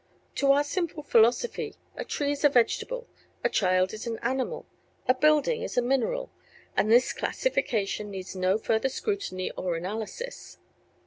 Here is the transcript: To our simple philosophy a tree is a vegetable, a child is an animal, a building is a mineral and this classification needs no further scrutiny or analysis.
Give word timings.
To 0.37 0.51
our 0.51 0.63
simple 0.63 1.03
philosophy 1.03 1.75
a 1.95 2.03
tree 2.03 2.31
is 2.31 2.43
a 2.43 2.49
vegetable, 2.49 3.07
a 3.43 3.49
child 3.49 3.93
is 3.93 4.07
an 4.07 4.17
animal, 4.23 4.65
a 5.07 5.13
building 5.13 5.61
is 5.61 5.77
a 5.77 5.81
mineral 5.83 6.31
and 6.75 6.91
this 6.91 7.13
classification 7.13 8.09
needs 8.09 8.35
no 8.35 8.57
further 8.57 8.89
scrutiny 8.89 9.51
or 9.51 9.75
analysis. 9.75 10.57